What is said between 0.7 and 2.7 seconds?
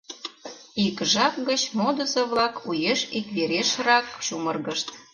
Ик жап гыч модызо-влак